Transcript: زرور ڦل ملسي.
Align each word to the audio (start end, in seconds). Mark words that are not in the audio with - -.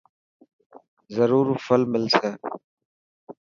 زرور 1.15 1.47
ڦل 1.65 1.81
ملسي. 1.91 2.29